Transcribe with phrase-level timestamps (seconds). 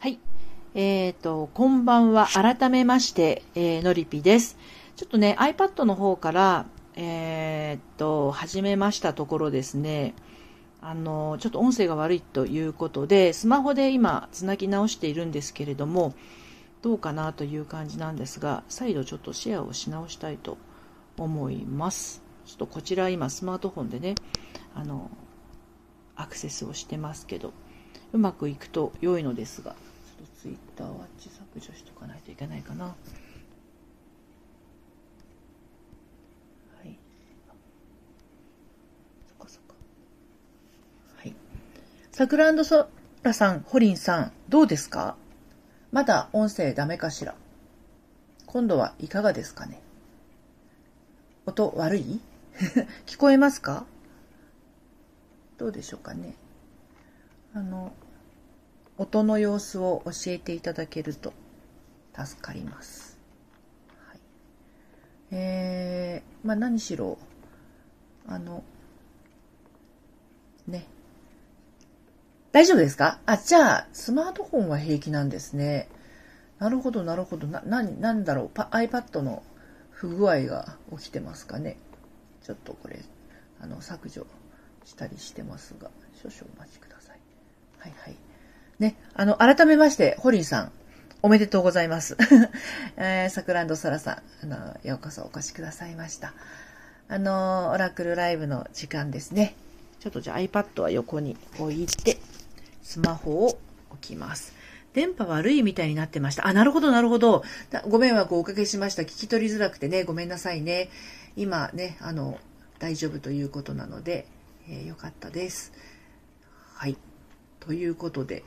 [0.00, 0.18] はい。
[0.74, 2.26] えっ、ー、と、こんばんは。
[2.32, 4.56] 改めまして、えー、のりぴです。
[4.96, 6.64] ちょっとね、iPad の方から、
[6.96, 10.14] えっ、ー、と、始めましたところですね、
[10.80, 16.14] あの、ちょっと音声が悪いということで、スマホで今、つなぎ直しているんですけれども、
[16.80, 20.56] どうかなという感じなんですが、再度ちょっとシェアをし直したいと
[21.18, 22.22] 思います。
[22.46, 24.14] ちょっとこちら今、スマートフォンでね、
[24.74, 25.10] あの、
[26.16, 27.52] アクセスをしてますけど、
[28.14, 29.76] うまくいくと良いのですが、
[30.40, 32.86] ツイッターは自削除しとかないといけないかな。
[32.86, 32.92] は
[36.84, 36.96] い。
[39.28, 39.74] そっかそっか。
[41.18, 41.34] はい。
[42.10, 42.88] サクランドソ
[43.22, 45.16] ラさん、ホリンさん、どうですか？
[45.92, 47.34] まだ音声ダメかしら？
[48.46, 49.82] 今度はいかがですかね？
[51.44, 52.20] 音悪い？
[53.04, 53.84] 聞こえますか？
[55.58, 56.34] どうでしょうかね？
[57.52, 57.92] あの、
[59.00, 61.32] 音の様子を教えていただけると
[62.14, 63.18] 助かります。
[64.06, 64.20] はい、
[65.30, 67.16] えー、まあ何しろ、
[68.28, 68.62] あの、
[70.68, 70.86] ね。
[72.52, 73.20] 大丈夫ですか？
[73.24, 75.88] あ、じゃあ、スマートフォンは平気なんですね。
[76.58, 77.46] なるほど、なるほど。
[77.46, 78.50] な、な、なんだろう？
[78.52, 79.42] パ iPad の
[79.92, 81.78] 不具合が起きてますかね？
[82.42, 83.00] ちょっとこれ、
[83.62, 84.26] あの、削除
[84.84, 85.90] したりしてますが、
[86.22, 87.20] 少々お待ちください。
[87.78, 88.16] はいはい。
[88.80, 90.72] ね、あの、改めまして、ホリーさん、
[91.22, 92.16] おめでとうございます。
[92.96, 96.32] えー、サクランドソラさん、あの、ようこそお越しくださいました。
[97.08, 99.54] あの、オラクルライブの時間ですね。
[100.00, 102.18] ちょっとじゃあ iPad は横に置いて、
[102.82, 103.58] スマホを
[103.90, 104.54] 置きます。
[104.94, 106.46] 電波悪いみたいになってました。
[106.46, 107.44] あ、なるほど、なるほど。
[107.86, 109.02] ご迷惑をおかけしました。
[109.02, 110.88] 聞き取りづらくてね、ごめんなさいね。
[111.36, 112.38] 今ね、あの、
[112.78, 114.26] 大丈夫ということなので、
[114.70, 115.72] えー、よかったです。
[116.74, 116.96] はい。
[117.60, 118.42] ということで、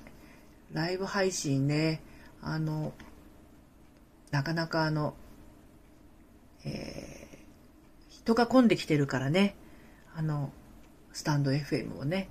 [0.74, 2.02] ライブ配信ね、
[2.42, 2.94] あの、
[4.32, 5.14] なかなかあの、
[6.66, 7.38] えー、
[8.10, 9.56] 人が混んできてるからね、
[10.16, 10.52] あの、
[11.12, 12.30] スタンド FM をね、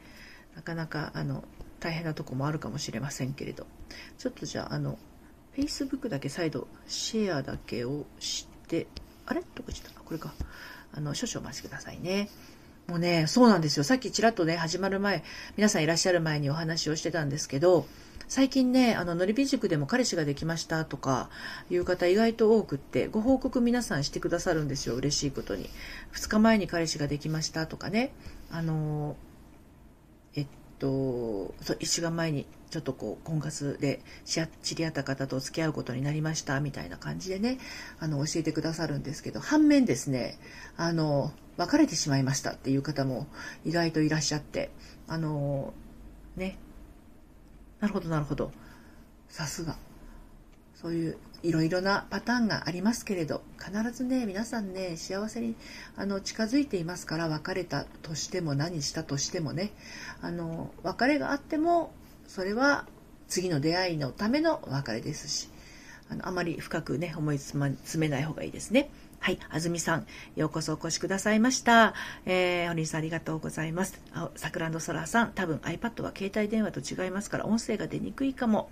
[0.56, 1.44] なかなかあの、
[1.78, 3.67] 大変なとこもあるかもしれませんけれど、
[4.19, 4.99] ちょっとじゃあ、あの、
[5.56, 8.87] Facebook だけ再度シェアだけをして、
[9.27, 9.41] あれ？
[9.41, 10.00] どこ行っちゃった？
[10.00, 10.34] これか。
[10.94, 12.28] あの、少々お待ちくださいね。
[12.88, 13.84] もうね、そうなんですよ。
[13.84, 15.22] さっきちらっとね、始まる前、
[15.56, 17.87] 皆さんいらっしゃる前にお話をしてたんですけど、
[18.34, 21.28] 最近ね、あの、のりび塾でも彼氏ができましたとか
[21.69, 25.69] いう方意外と多くって、ご報告皆さんしてくださるんですよ、嬉しいことに。
[26.15, 28.10] 2日前に彼氏ができましたとかね、
[28.50, 29.16] あの、
[30.34, 30.47] えっ
[30.78, 30.87] と、
[31.60, 37.59] そう、1週間前にちょっとこう、婚活で知り合った方と付き合うことになりましたみたいな感じでね、
[38.00, 40.38] あの、教えてくださるんですけど、反面ですね、
[40.78, 43.26] あの、別れてしまいましたっていう方も
[43.66, 44.70] 意外といらっしゃって、
[45.06, 45.75] あの、
[46.37, 46.56] ね、
[47.82, 48.53] なるほど、なるほど。
[49.28, 49.76] さすが。
[50.76, 55.56] そういういろいろなパターンがありますけれど、必ずね、皆さんね、幸せに
[55.97, 59.72] あの近づいていますから、別れたとしても何したとしてもね、
[60.20, 61.93] あの、別れがあっても、
[62.28, 62.87] それは
[63.26, 65.49] 次の出会いのための別れですし、
[66.09, 68.91] あのあまり深くね、思い詰めない方がいいですね。
[69.22, 71.94] はい、あずみさん、ようこそお越しくださいました。
[72.27, 74.00] えー、お兄さんありがとうございます。
[74.12, 78.69] あ、さくらんどソラさん、多分 iPad は携帯電話と違いますから、音声が出にくいかも。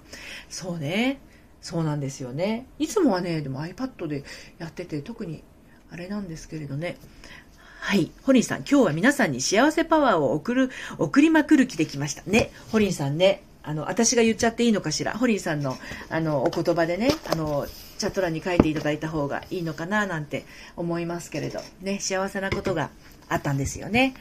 [0.49, 1.21] そうね。
[1.63, 2.67] そうなんですよね。
[2.81, 4.25] いつもはね、でも iPad で
[4.59, 5.45] やってて、特に
[5.93, 6.97] あれなんですけれどね。
[7.79, 8.11] はい。
[8.25, 12.25] ホリンさん、今日は皆さんに幸せパワーを送る、送りまくる気できました。
[12.27, 12.51] ね。
[12.73, 13.45] ホリンさんね。
[13.63, 15.13] あの、私が言っちゃっていいのかしら。
[15.13, 15.79] ホリンさんの、
[16.09, 17.69] あの、お言葉でね、あの、
[18.01, 20.45] チャット欄に書いていただいた方がいいのかな、なんて
[20.77, 22.91] 思いますけれど、ね、幸せなことが
[23.29, 24.15] あったんですよね。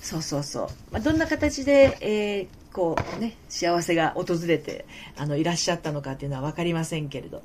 [0.00, 0.68] そうそうそう。
[0.90, 4.86] まあ、どんな形で、えー、こうね、幸せが訪れて、
[5.16, 7.42] あの、いらっしゃったのかっていうのは分かりませんけれど、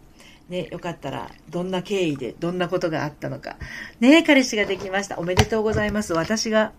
[0.49, 3.57] ね、よかったら、どんな経緯で、どんなことがあったのか。
[3.99, 5.19] ね、彼氏ができました。
[5.19, 6.13] おめでとうございます。
[6.13, 6.71] 私が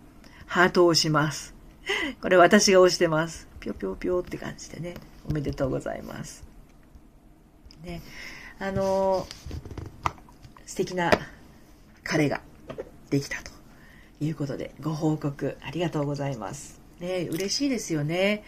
[0.47, 1.53] ハートを押します。
[2.21, 3.47] これ私が押してます。
[3.59, 4.95] ぴょぴょぴょって感じでね、
[5.29, 6.43] おめでとうございます。
[7.83, 8.01] ね、
[8.61, 9.25] あのー、
[10.65, 11.11] 素敵な
[12.03, 12.41] 彼が
[13.09, 13.51] できたと
[14.19, 16.81] いうことで、ご報告ありがとうございます。
[16.99, 18.43] ね、嬉しいですよね。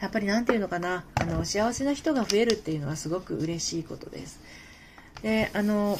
[0.00, 4.40] やっぱり何て言うのかな、あの、幸せな人が増えるっていうのはすごく嬉しいことです。
[5.22, 5.98] で、あの、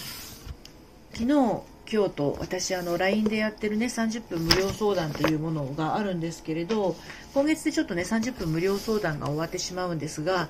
[1.15, 6.97] 昨日、今日と私あの LINE でやってるね30分無料相談というものがあるんですけれど
[7.33, 10.49] 今月でちょっとね30分無料相談が終わってしまうんですが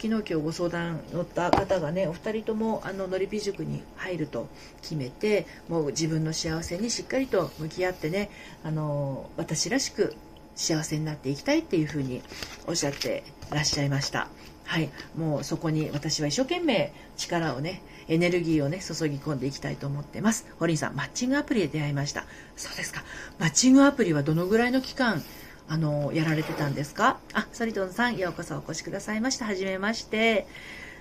[0.00, 4.48] 昨日今日ご相談乗った方がねお二人ともあののりぴ塾に入ると
[4.80, 8.30] 決めてもう自分の幸せにしっかりと向き合ってね
[8.64, 10.14] あの私らしく
[10.54, 12.22] 幸せになっていきたいっていうふうに
[12.66, 14.28] おっしゃってらっしゃいました。
[14.68, 20.46] はい、もうそこに私は一生懸命力をね、エネルギーをね、注ぎ込んでいきたいと思ってます。
[20.58, 22.24] ホリンさん、マッチングアプリで出会いました。
[22.56, 23.04] そうですか。
[23.38, 25.22] マッチングアプリはどのぐらいの期間、
[25.68, 27.18] あの、やられてたんですか？
[27.34, 29.44] あ、ソリトンさん、ようこそお越しくださいました。
[29.44, 30.46] はじめまして。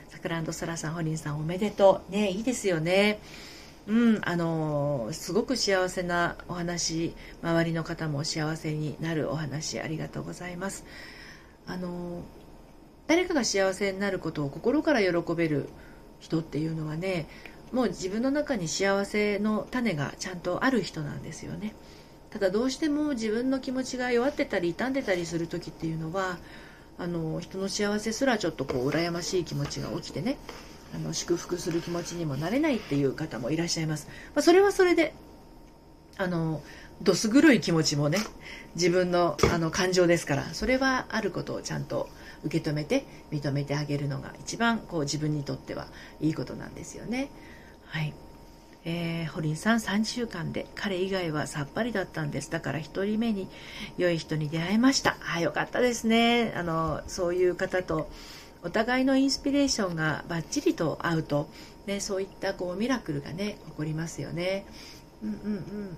[0.10, 2.12] さくらんソラさん、ホリンさん、おめでとう。
[2.12, 3.20] ね、いいですよね。
[3.88, 10.84] うん、あのすごく幸せなお話周りの方も幸せになるお話ありがとうございます
[11.66, 12.22] あの
[13.08, 15.70] 誰かが幸せになることを心から喜べる
[16.20, 17.28] 人っていうのはね
[17.72, 21.76] もう自分の中に幸せの種がちゃんとある人なんですよね。
[22.30, 26.38] ただどうしても自分の気持ちが弱ってたり傷んでたりする時っていうのは
[27.00, 30.38] あの人の幸せすらちょっとこう羨ましい気持ちが起きてね
[30.94, 35.14] あの祝福する気持ちにもなれないっていう方もいらっしゃいます、まあ、それはそれで
[36.18, 36.62] あの
[37.02, 38.18] どす黒い気持ちもね
[38.76, 42.10] 自分のあの感情ですからそれはあることをちゃんと
[42.44, 45.88] 受け止めて認めてあげるのが一番こう自分にとっては
[46.22, 47.30] いいことなんですよね。
[47.86, 48.14] はい、
[48.86, 53.48] えー、ホリンさん3週間で彼以外はさっぱりだったんですだから1人目に
[53.98, 58.10] 良い人に出会えましたあよかったですねあのそういう方と
[58.64, 61.50] お互いのインスピレーションがバッチリと合うと、
[61.86, 64.66] ね、そういったこうミラクルがね起こりますよね。
[65.24, 65.98] うんうんうん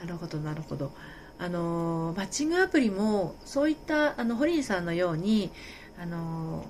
[0.00, 0.92] なるほどなるほど。
[1.42, 5.50] あのマッチングアプリもそういったあのホリンさんのように
[6.00, 6.64] あの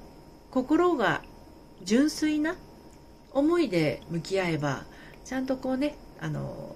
[0.51, 1.21] 心が
[1.85, 2.57] 純粋な
[3.33, 4.85] 思いで向き合えば
[5.27, 6.75] ちゃんとこうねあの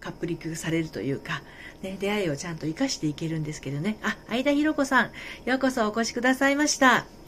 [0.00, 1.42] カップリングされるというか、
[1.82, 3.98] ね、出会いをちゃんと生かしていけるんですけどね。
[4.02, 5.10] あ相田博子さん
[5.44, 7.19] ようこそお越しくださいました。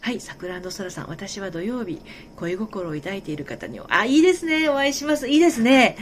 [0.00, 2.00] はい、桜空さん、私は土曜日、
[2.36, 5.28] 恋心を抱いている方に、あ、いいですね、お会いします。
[5.28, 5.96] いいですね。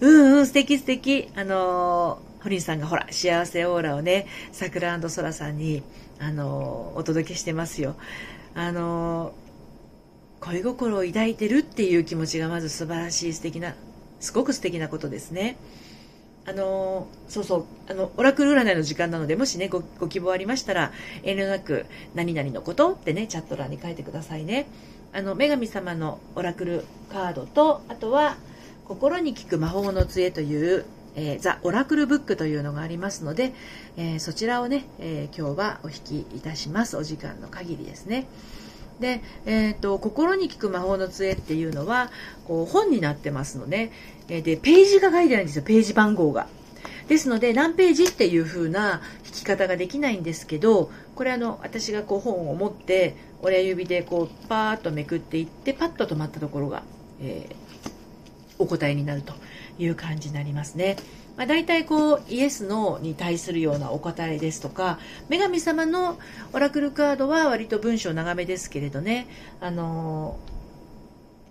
[0.00, 1.30] うんうん、素敵素敵。
[1.34, 5.82] あのー、ホリンさんがほら、幸せオーラをね、桜空さんに、
[6.18, 7.96] あのー、お届けしてますよ。
[8.54, 13.74] あのー、恋心を抱いてるっていう気持ちがまず素晴らしい素敵な、
[14.20, 15.56] すごく素敵なことですね。
[16.48, 20.92] あのそうそうあのオラクル占いの時間なのでもしねごご希望ありましたら
[21.24, 24.66] 遠慮なく「何々のこと」ってねチャット欄に書いてくださいね。
[25.12, 28.36] あの女神様のオラクルカードとあとは
[28.86, 30.84] 「心に効く魔法の杖」という
[31.18, 33.54] えー、ザ・オラクルブックというのがありますので、
[33.96, 36.96] えー、そちらをね、えー、今日はお引きいたします。
[36.98, 38.26] お時間の限りですね。
[39.00, 42.10] で、えーと、心に効く魔法の杖っていうのは
[42.46, 43.92] こう本になってますので
[44.28, 46.48] でページが書いてないんですよページ番号が。
[47.08, 56.82] ですので何ページっていう風な引き方ができないんですけどこれあの私がこう本を持って親指でこうパーッとめくっていってパッと止まったところが、
[57.20, 57.90] えー、
[58.58, 59.34] お答えになると
[59.78, 60.96] いう感じになりますね。
[61.36, 64.98] まあ、大体こうイエス・ノーに対するようなお答えですとか
[65.28, 66.18] 女神様の
[66.52, 69.26] オラクルカードは割と文章長めですけれどね
[69.60, 70.38] あの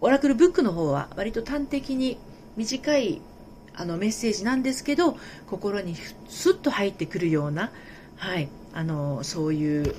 [0.01, 2.17] オラクルブックの方は割と端的に
[2.57, 3.21] 短い
[3.75, 5.17] あのメッセージなんですけど
[5.47, 5.95] 心に
[6.27, 7.71] スッと入ってくるような、
[8.17, 9.95] はい、あのそういう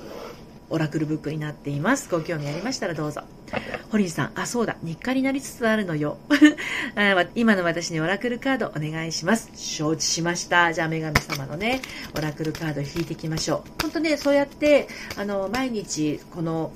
[0.69, 2.09] オラクルブックになっています。
[2.09, 3.21] ご興味ありましたらどうぞ。
[3.91, 6.17] 堀井さん、あ、そうだ、日課になりつつあるのよ。
[7.35, 9.49] 今の私にオラクルカードお願いします。
[9.55, 10.73] 承知しました。
[10.73, 11.81] じゃあ、女神様のね、
[12.17, 13.81] オラクルカード引いていきましょう。
[13.81, 16.73] 本当ね、そうやって、あの、毎日、この、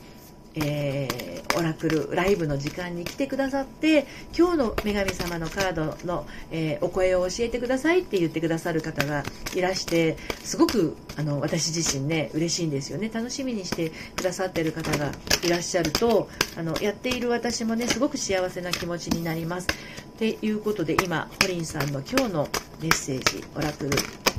[0.56, 4.06] えー、オラクルライブの時間に来てくださって
[4.38, 9.24] 今日の女神様のカードの、えー、お声を教えてくださいって言ってくださる方が
[9.56, 13.10] いらしてすごくあの私自身ね嬉しいんですよね。
[13.14, 15.12] 楽しみにしてくださってる方が
[15.44, 19.68] いらっしゃるとあのやっている私もねすごく幸せな気持ちになります。
[19.68, 22.48] っていうことで今ホリンさんの今日の
[22.80, 23.92] メッセージオラクル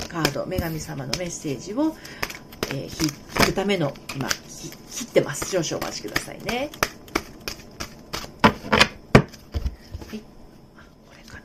[0.07, 1.93] カード女神様のメッセージを、
[2.69, 4.29] えー、引くための今
[4.69, 5.49] 切ってます。
[5.49, 6.69] 少々お待ちくださいね。
[10.07, 10.19] はい。
[10.19, 11.41] これかな。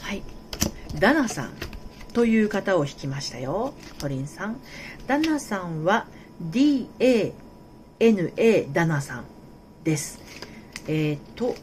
[0.00, 0.22] はい。
[0.98, 1.52] ダナさん
[2.12, 3.74] という方を引きましたよ。
[3.98, 4.60] トリンさん。
[5.06, 6.06] ダナさんは
[6.50, 7.32] DANA
[8.72, 9.24] ダナさん
[9.84, 10.20] です。
[10.86, 11.54] えっ、ー、と、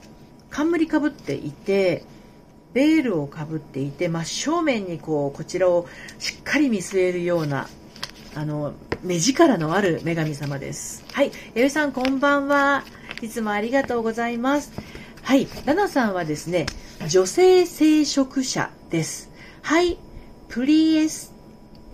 [0.49, 2.03] 冠かぶっていて、
[2.73, 5.87] ベールをかぶっていて真正面にこうこちらを
[6.19, 7.67] しっかり見据えるような
[8.35, 11.03] あの目力のある女神様です。
[11.13, 11.31] はい。
[11.55, 12.83] エルさん、こんばんは。
[13.21, 14.71] いつもありがとうございます。
[15.23, 15.47] はい。
[15.65, 16.65] ラナさんはですね、
[17.07, 19.29] 女性聖職者です。
[19.61, 19.97] はい。
[20.47, 21.33] プリエス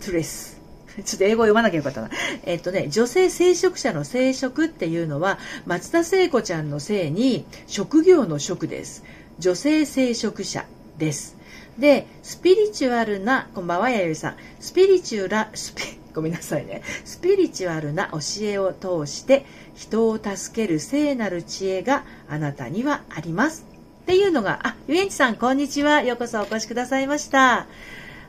[0.04, 0.60] トレス。
[1.04, 2.10] ちょっと英語読まなきゃよかったな。
[2.44, 9.04] えっとね、女性聖職者の聖職っていうのは、松田聖子ちゃんの聖に職業の職です。
[9.38, 10.64] 女性聖職者
[10.98, 11.36] です。
[11.78, 14.36] で、スピリチュアルな、こんばんは、やゆさん。
[14.60, 15.82] スピリチュラ、スピ、
[16.16, 16.80] ごめんなさいね。
[17.04, 19.44] スピリチュアルな教えを通して
[19.74, 23.66] 人を助ける聖なる知恵があなたにはあります。
[24.04, 26.02] っていうのが、あ、ゆえんちさん、こんにちは。
[26.02, 27.66] ようこそお越しくださいました。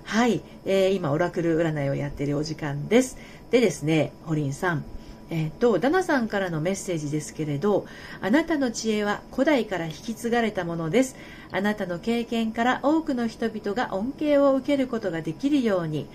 [0.03, 3.17] はい、えー、今、オラクル占いをやっているお時間です。
[3.51, 4.83] でですね、ホリンさん、
[5.29, 7.85] えっ、ー、と、ダナさんからのメッセージですけれど、
[8.19, 11.15] あなたの知恵は古代から引き継がれたものです。
[11.51, 16.07] あなたの経験から多くの人々が恩恵を受けることができるように、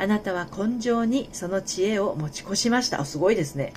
[0.00, 3.04] あなたは根性にその知恵を持ち越しました。
[3.04, 3.74] すごいですね。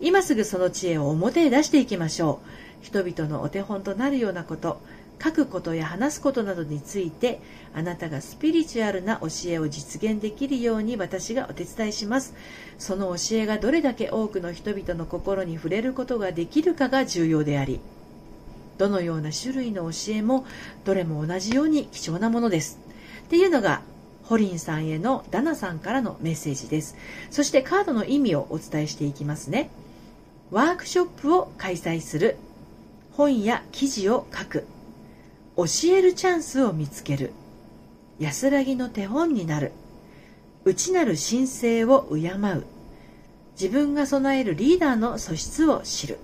[0.00, 2.40] 今すぐその知恵を表へ出していきましょ
[2.82, 2.84] う。
[2.84, 4.80] 人々のお手本となるようなこと、
[5.22, 7.40] 書くことや話すことなどについて
[7.72, 12.34] あなたがスピリチュアルな教えを実現できるように私がお手伝いします
[12.78, 17.80] その教えがどれだけ多くの人々の心に触れることができるかが重要であり
[18.76, 20.46] どのような種類の教えも
[20.84, 22.78] どれも同じように貴重なものです
[23.24, 23.82] っていうのが
[24.24, 26.96] ホリンさんへのダナさんからのメッセージです。
[27.30, 29.70] そしてカードの意味をお伝えしていきますね。
[30.50, 32.36] ワークショップを開催する。
[33.12, 34.66] 本や記事を書く。
[35.56, 37.32] 教えるチャンスを見つける。
[38.18, 39.72] 安らぎの手本になる。
[40.64, 42.64] 内なる神聖を敬う。
[43.60, 46.18] 自分が備えるリーダーの素質を知る。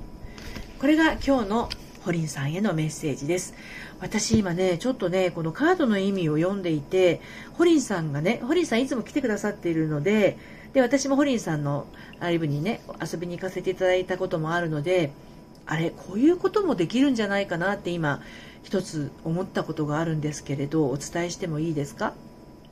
[0.81, 1.69] これが今日の
[2.03, 3.55] ホリンさんへのメッセージです。
[4.01, 7.21] 私今ねちょっとねこのカードの意味を読んでいて
[7.55, 10.39] ホリンさんがねホリンさんいつも来てくださっているので
[10.73, 11.87] で私もホリンさんの
[12.21, 15.13] ライブにね遊びに行かせていただいたこともあるので
[15.67, 18.23] あれこういうこともできるんじゃないかなって今
[18.63, 22.15] 一つ思ったことがあるんですけれどお伝えしてもいいですか？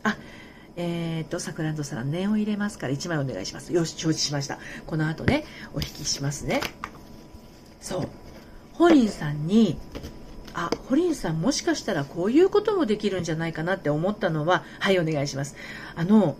[0.03, 0.17] あ
[0.77, 3.73] えっ、ー、とさくらんどさん念を入れますから1枚お願いします。
[3.73, 4.59] よし承知しました。
[4.87, 5.45] この後ね
[5.75, 6.61] お引きしますね。
[7.81, 8.09] そう。
[8.75, 9.77] ホリンさんに
[10.59, 15.55] あホリンさんもしかしたらこういうこともできるんじゃないかなって思ったのははいお願いします。
[15.95, 16.37] あの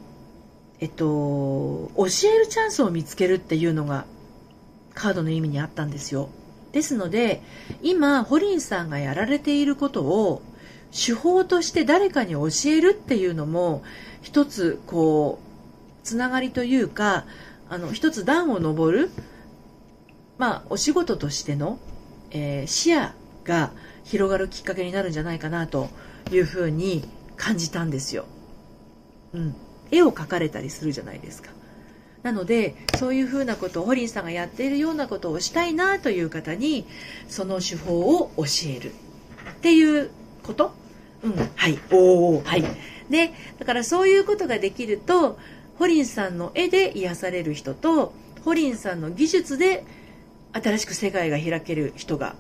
[0.81, 4.07] えっと教えるチャンスを見つけるっていうのが
[4.95, 6.31] カードの意味にあったんですよ。
[6.73, 7.43] ですので
[7.81, 10.43] 今ホリンさんがやられていることを
[10.91, 13.85] 手法として誰かに教えるっていうのも
[14.23, 17.25] 一つこうつながりというか
[17.69, 19.11] あの一つ段を上る
[20.39, 21.79] まあお仕事としての、
[22.31, 23.11] えー、視野
[23.45, 23.73] が
[24.09, 25.89] 広がるきっかけになるんじゃないかなと
[26.33, 27.05] いうふうに
[27.37, 28.25] 感じたんですよ。
[29.35, 29.55] うん、
[29.91, 31.51] 絵を描かれたりするじゃないですか。
[32.23, 36.85] なのでそういうふうなことをホリンさんがやっているようなことをしたいなという方に
[37.29, 38.93] その手法を教える。
[39.53, 40.11] っていう
[40.43, 40.73] こと？
[41.23, 41.33] うん。
[41.55, 41.79] はい。
[41.93, 42.65] おおはい。
[43.11, 45.39] でだからそういうことができると
[45.79, 48.13] ホリンさんの絵で癒される人と
[48.45, 49.85] ホリンさんの技術で
[50.53, 52.35] 新しく世界が開ける人が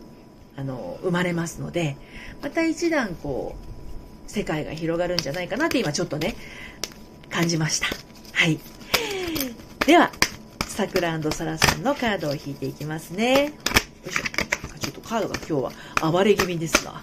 [0.58, 1.96] あの生まれますので
[2.42, 3.54] また一段こ
[4.26, 6.34] う世界が広がるんじゃないかなって今ちょっとね
[7.30, 7.86] 感じました
[8.34, 8.58] はい
[9.88, 10.12] では、
[10.66, 13.44] さくらサラさんのカードを引いていきますね。
[13.46, 13.50] よ
[14.06, 14.22] いしょ。
[14.78, 17.00] ちょっとカードが今日は暴れ気味ですが、は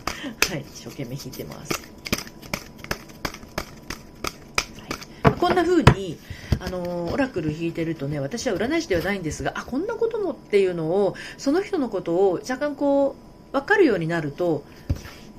[0.55, 1.71] い、一生懸命引いてます。
[5.23, 6.19] はい、こんな風に、
[6.59, 13.24] あのオラクル引いてるとね、私は占い師ではないんですが、あ、こんなこともっていうのを、その人のことを若干こう、
[13.55, 14.63] 分かるようになると、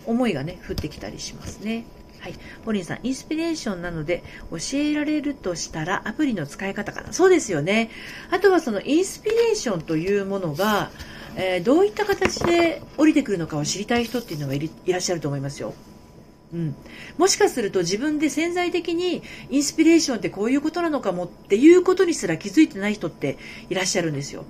[0.06, 1.84] 思いがね、降ってきたりしますね。
[2.20, 2.34] はい。
[2.64, 7.12] ポリンさん、インスピレーションなので教えられるとしたらアプリの使い方かな。
[7.12, 7.90] そうですよね。
[8.30, 10.90] あとはそのインスピレーションというものが、
[11.36, 15.74] えー、どういった形で降りてくるのかを知りたい人っていうのがいらっしゃると思いますよ。
[16.54, 16.76] うん、
[17.18, 23.36] もしかすると自分で潜在的にインスピレーションってこういうことなのかもっていうことにすら気づいてない人って
[23.68, 24.44] いらっしゃるんですよ。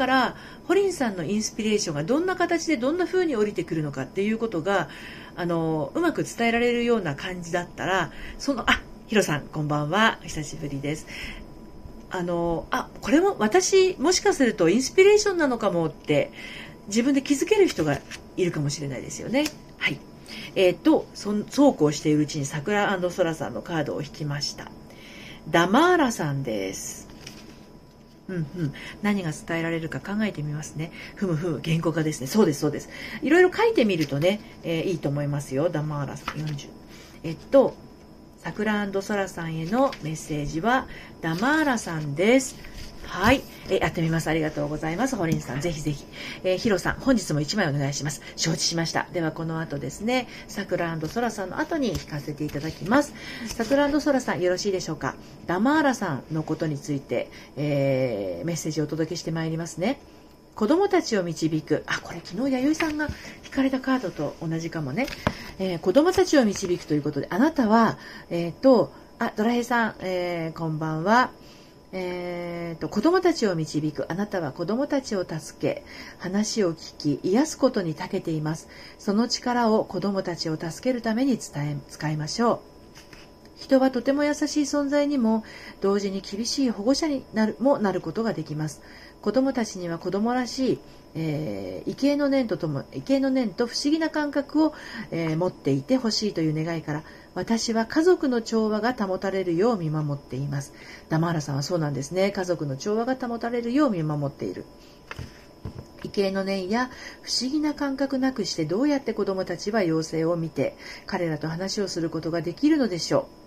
[0.00, 0.34] だから
[0.66, 4.88] ホリンさんのインスピレーションがどんな形でどんな風に降りてくるのかっていうことが
[5.36, 10.18] あのうまく伝えられるような感じだったらそのあヒロさんこんばんは。
[10.22, 11.06] 久しぶりです。
[12.08, 16.32] あのあこれも私もしかするとインスピレーションなのかもって
[16.86, 17.98] 自分で気づける人が
[18.38, 19.44] いるかもしれないですよね。
[19.76, 20.00] はい。
[20.54, 24.70] えっ、とそうこうしているうちに桜ソラさんのカードを引きました。
[25.50, 27.09] ダマーラさんです。
[28.30, 30.92] うんうん、何が伝えられるか考えてみますね。
[31.16, 32.26] ふむふむ、原稿化ですね。
[32.26, 32.88] そうです、そうです。
[33.22, 35.68] いろいろ書いてみるとね、えー、いいと思いますよ。
[35.68, 36.68] ダマーラさん40。
[37.24, 37.74] えっと、
[38.38, 40.86] 桜空さんへのメッセージは、
[41.20, 42.56] ダマーラさんです。
[43.10, 43.42] はい。
[43.68, 44.28] えやってみます。
[44.30, 45.16] ありがとうございます。
[45.16, 46.04] ホリンさん、ぜひぜひ。
[46.44, 48.22] えー、ヒロさん、本日も1枚お願いします。
[48.36, 49.08] 承知しました。
[49.12, 53.12] では、この後ですね、さくらソラさんの後に引かせていただきます。
[53.48, 55.16] さくらソラさん、よろしいでしょうか？
[55.48, 60.00] ダマーラさんのことについて、えー、メッセージをお届けしてまいりますね。
[60.54, 61.82] 子供たちを導く。
[61.88, 63.08] あ、これ昨日弥生さんが
[63.44, 65.08] 引かれたカードと同じかもね。
[65.58, 67.98] えー、子供たちを導くということで、あなたは、
[68.30, 71.30] えっ、ー、と、あ、ドラヘイさん、えー、こんばんは。
[71.92, 75.84] えーと、子供たちを導くあなたは子供たちを助け
[76.18, 78.68] 話を聞き癒すことに長けています。
[78.98, 82.69] その力を子供たちを助けるために伝え使いましょう。
[83.60, 85.44] 人はとても優しい存在にも
[85.80, 88.82] 同時に厳しい保護者になるもなることができます
[89.20, 90.78] 子供たちには子供らしい、
[91.14, 94.74] えー、畏敬の念ととも畏敬の念と不思議な感覚を、
[95.10, 97.02] えー、持っていてほしいという願いから
[97.34, 100.72] 私は家族の調和が保たれるよう見守っています。
[101.08, 102.32] ダマーラさんはそうなんですね。
[102.32, 104.64] 家族の調和が保たれるよう見守っている。
[106.02, 106.90] 畏敬の念や
[107.22, 110.76] 不思議な感覚なくしてどうやって子供たちは妖精を見て
[111.06, 113.39] 彼らと話をすることができるのでしょう。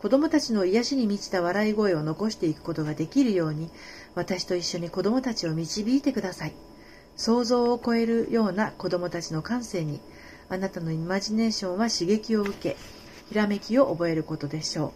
[0.00, 3.68] 子供たちの癒しに満ちた笑い声を残していくことができるように
[4.14, 6.54] 私と一緒に子供たちを導いてください。
[7.16, 10.00] 想像を超えるような子供たちの感性に
[10.48, 12.76] あなたのイマジネーションは刺激を受け
[13.28, 14.92] ひらめきを覚えることでしょう。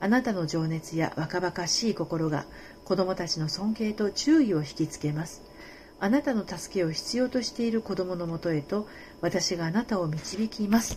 [0.00, 2.44] あなたの情熱や若々しい心が
[2.84, 5.42] 子供たちの尊敬と注意を引きつけます。
[5.98, 8.86] あなたの助けを必要としている子供のもとへと
[9.20, 10.96] 私があなたを導きます。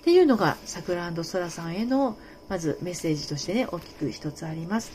[0.00, 2.16] っていうのがさくらソラさんへの
[2.48, 4.92] まずメッセージとしてね大きく一つあります。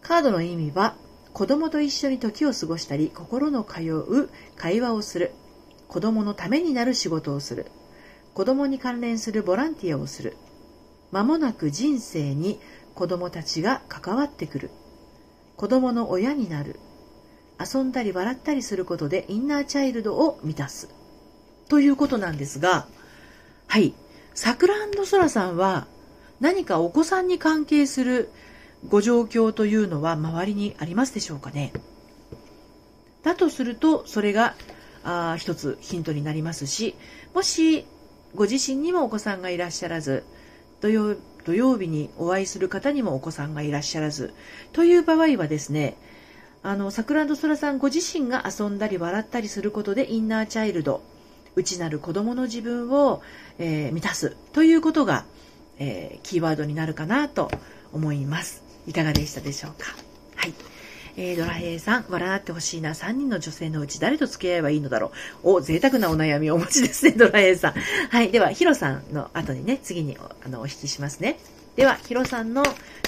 [0.00, 0.94] カードの意味は
[1.32, 5.32] 子供と一緒に時を過ごしたり心の通う会話をする。
[5.88, 7.66] 子供のためになる仕事をする。
[8.34, 10.36] 子供に関連するボランティアをする。
[11.12, 12.60] 間もなく人生に
[12.94, 14.70] 子供たちが関わってくる。
[15.56, 16.78] 子供の親になる。
[17.58, 20.88] 遊んだり笑ったりすることでインナーチャイルドを満たす。
[21.68, 22.86] ということなんですが
[23.66, 23.94] はい。
[24.34, 24.74] さくら
[25.06, 25.86] そらさんは
[26.40, 28.30] 何かお子さんに関係する
[28.88, 31.72] ご状況というのは周りにありますでしょうかね？
[33.22, 34.54] だとするとそれが
[35.02, 36.94] あ一つヒントになりますし
[37.34, 37.86] もし
[38.34, 40.24] ご自身にもお子さんがいらっしゃらず
[40.80, 44.34] 土曜土曜日にお会いする方にもお子さんがいらっしゃらず
[44.72, 45.96] という場合はですね
[46.62, 51.02] あの桜そらさんご自身が遊んだり笑ったりすることでインナーチャイルド
[51.56, 53.22] 内なる子供の自分を、
[53.58, 55.24] えー、満たすということが、
[55.78, 57.50] えー、キーワードになるかなと
[57.92, 59.94] 思いますいかがでしたでしょうか？
[60.36, 60.54] はい
[61.18, 62.90] えー、ドラヘイさん、笑ってほしいな。
[62.90, 65.12] 3人の女性のうち誰と付き合えばいいのだろ
[65.42, 65.52] う。
[65.54, 67.72] お、贅沢なお悩みをお持ちですね、 ドラヘイさん。
[67.72, 68.30] はい。
[68.30, 71.38] では、ヒロさんの後にね、次にあのお引きしますね。
[71.74, 72.62] では、ヒロさんの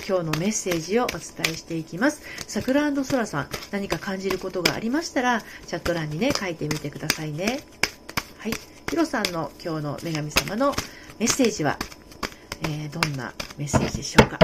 [0.09, 1.21] 今日のメッセージをお伝
[1.53, 2.23] えしていきます。
[2.47, 7.61] さくらソラさん、何か感じることがありましたら、チャット欄にね、書いてみてくださいね。
[8.39, 8.55] はい。
[8.89, 10.75] ヒロさんの今日の女神様の
[11.19, 11.79] メッセージは、
[12.63, 14.39] えー、どんなメッセージでしょうか。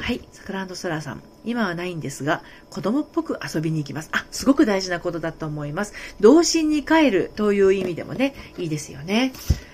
[0.00, 1.22] はい、サクラソラさん。
[1.44, 4.08] 今はないんですが、子供っぽく遊びに行きます。
[4.12, 5.92] あ、すごく大事なことだと思います。
[6.20, 9.32] 童心に帰るという意味でもね、いいですよね。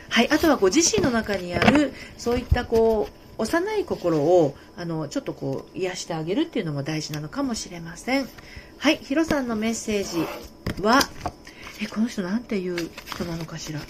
[0.08, 8.28] はい、あとはご自身の中にある、そういったこう、幼い心を、あの、ちょっとこう、癒してあげるっていうのも大事なのかもしれません。
[8.78, 10.26] はい、ヒロさんのメッセージ
[10.82, 11.00] は、
[11.82, 13.80] え、この人なんていう人なのかしら。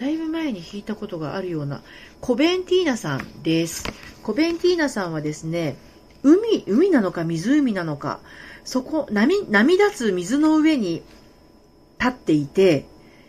[0.00, 1.82] だいぶ前に弾いたことがあるような、
[2.22, 3.84] コベンティーナさんです。
[4.22, 5.76] コベンティーナさんはですね、
[6.22, 8.20] 海、海なのか湖なのか、
[8.64, 11.02] そこ、波、波立つ水の上に
[11.98, 12.86] 立っていて、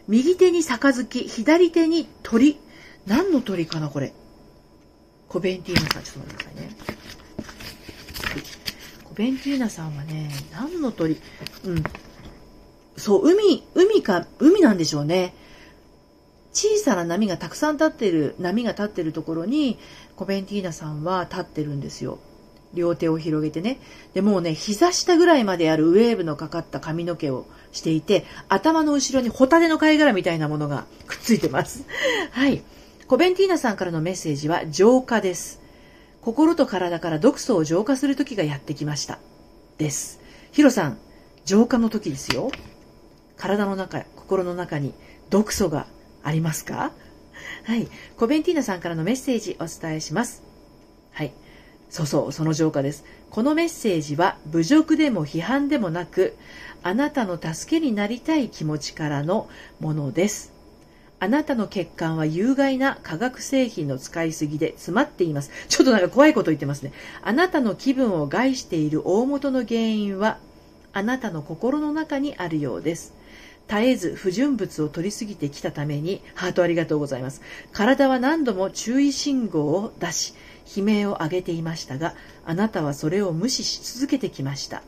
[0.07, 2.57] 右手に杯、左手に鳥。
[3.05, 4.13] 何の鳥かな、これ。
[5.27, 6.75] コベンティーナさん、ちょっと待ってくださいね。
[9.03, 11.17] コベンティーナさんはね、何の鳥？
[11.65, 11.83] うん。
[12.95, 15.35] そう、海、海か、海なんでしょうね。
[16.53, 19.79] 小さな波がたくさん立ってる、波が立ってるところに、
[20.15, 22.19] コベンティーナさんは立ってるんですよ。
[22.73, 23.79] 両手を広げてね。
[24.13, 31.85] で、もうね、膝下ぐらいまであるウェーブのかかった髪の毛をしていて、頭の後ろにホタテの貝殻みたいなものが くっついてます。
[32.31, 32.63] はい。
[33.07, 35.59] コベンティーナさんからのメッセージは浄化です。
[36.21, 39.19] 心と体から毒素を浄化する時がやってきました。
[39.77, 40.19] です。
[40.51, 40.97] ヒロさん、
[41.45, 42.51] 浄化の時ですよ。
[43.37, 44.93] 体の中、心の中に
[45.29, 45.87] 毒素が
[46.23, 46.91] ありますか？
[47.63, 47.87] はい。
[48.17, 50.43] コベンティーナさんからのメッセージお伝えします。
[51.11, 51.33] はい。
[51.89, 53.03] そうそう、その浄化です。
[53.29, 56.35] このメッセージは侮辱でも批判でもなく、
[56.83, 60.53] あなたの助けになりたい気持ちからのものです。
[61.19, 65.51] あなたの血管は有害な化学製品の使いすぎで詰まっています。
[65.67, 66.93] ちょっとなんか怖いこと言ってますね。
[67.21, 70.39] あなたの気分を害している大元の原因は、
[70.93, 73.13] あなたの心の中にあるようです。
[73.71, 77.41] 絶えず不純物を取りすぎてきたために、ハートありがとうございます。
[77.71, 80.33] 体は何度も注意信号を出し、
[80.75, 82.13] 悲鳴を上げていましたが、
[82.45, 84.83] あなたはそれを無視し続けてきました。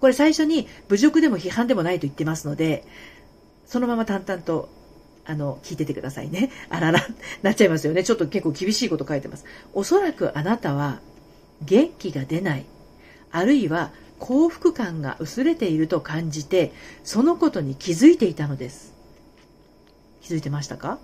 [0.00, 2.84] これ最初に侮辱でも批判でもないと言ってますので、
[3.64, 4.68] そのまま淡々と
[5.24, 6.52] あの、聞いててくださいね。
[6.68, 7.04] あらら、
[7.42, 8.04] なっちゃいますよね。
[8.04, 9.44] ちょっと結構厳しいこと書いてます。
[9.74, 11.00] おそらくあなたは、
[11.62, 12.66] 元気が出ない、
[13.32, 16.72] あるいは幸福感が薄れていると感じて、
[17.04, 18.94] そのことに気づいていたのです。
[20.22, 20.98] 気づいてましたか？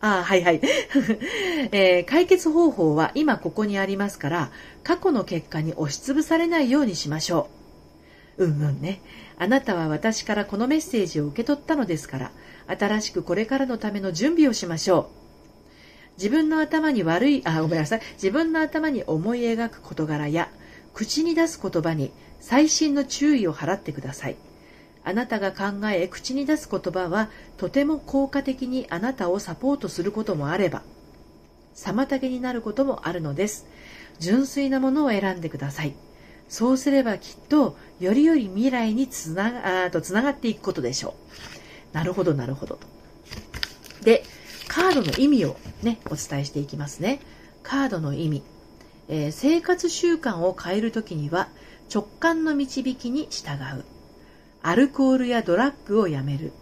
[0.00, 0.60] ああ、はいはい、
[1.72, 4.50] えー、解決方法は今ここにありますから、
[4.82, 7.48] 過去の結果に押しつぶされないようにしましょ
[8.38, 8.44] う。
[8.44, 9.00] うんうんね。
[9.38, 12.32] あなたは私からこのメッセージを受け取ったのですから、
[12.66, 15.24] 新しくこれからのための準備をしましょう。
[16.18, 18.00] 自分の頭に悪い、あ、ごめんなさい。
[18.14, 20.50] 自分の頭に思い描く事柄や、
[20.92, 22.12] 口に出す言葉に
[22.44, 24.36] 細心の注意を払ってください。
[25.02, 30.82] あなたが考え、口に出す言葉は、とても効果的にあなたをサポートすることもあれば、
[31.74, 33.66] 妨げになることもあるのです。
[34.18, 35.94] 純粋なものを選んでください。
[36.50, 41.14] そうすればきっと、よりより未来につなが、とつながっていくことでしょ
[41.92, 41.96] う。
[41.96, 42.86] なるほど、なるほどと。
[44.04, 44.22] で、
[44.68, 47.20] カードの意味をね、お伝えしていきますね。
[47.62, 48.42] カードの意味。
[49.08, 51.48] えー、生活習慣を変えるときには、
[51.94, 53.84] 直感の導きに従う。
[54.62, 56.52] アルコールやドラッグをやめる。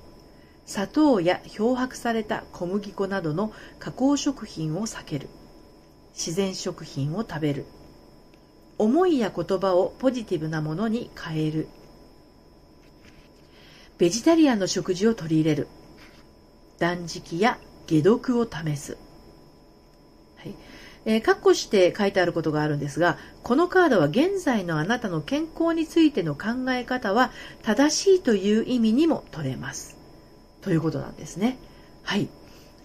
[0.66, 5.30] 砂糖や漂白された小麦粉などの加工食品を避ける。
[6.12, 7.64] 自然食品を食べる。
[8.76, 11.66] 思いや言葉をポジティブなものに変える。
[13.96, 15.68] ベジタリアンの食事を取り入れる。
[16.78, 18.98] 断食や解毒を試す。
[21.04, 29.96] えー、括弧して書いてあることがあるんですが、このカードは現在のあなたの健康についての考え方は正しいという意味にも取れます。
[30.60, 31.58] ということなんですね。
[32.02, 32.28] はい。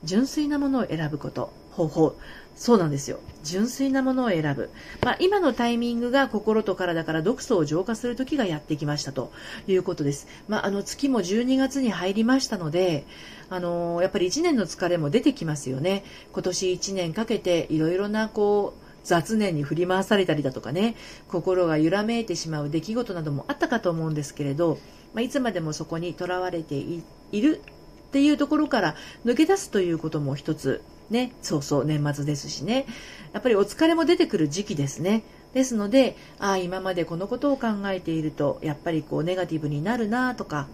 [0.03, 1.51] 純粋なものを選ぶこと。
[1.71, 2.15] 方法。
[2.57, 3.19] そうなんですよ。
[3.43, 4.71] 純粋なものを選ぶ。
[5.05, 9.31] まあ、今のタイミングが心と体から毒素を浄化する時がやってきましたと
[9.67, 10.27] いうことです。
[10.47, 13.05] まあ、あの月も12月に入りましたので、
[13.49, 16.03] あのー、やっぱり1年の疲れも出てきますよね。
[16.33, 20.95] 今年1年かけていろいろなこう、雑念に振り回されたりだとかね、
[21.27, 24.79] 心が揺らめいてしまう出来事などもあったかと思うんですけれど、
[25.13, 27.61] まあ、いつまでもそこにとらわれている
[28.07, 32.85] っていうところから抜け出すということも一つね、そうそう、年末ですしね。
[33.33, 35.23] やっぱりお疲れも出てくる時期ですね。
[35.53, 40.67] ですので、ああ、今までこのことを考えていると、やっぱりこう、ネガティブになるなとか、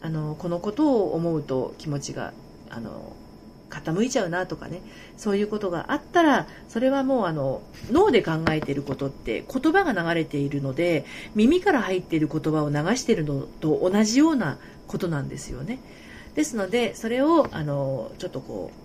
[0.00, 2.32] あの、このことを思うと気持ちが、
[2.70, 3.12] あの、
[3.72, 4.82] 傾いちゃうなとかね、
[5.16, 15.80] そういうことがあったら、それはもうあの、脳で考えていることって言葉が流れているので、耳から入っている言葉を流しているのと同じようなことなんですよね。
[16.34, 18.81] ですので、それを、あの、ちょっとこう、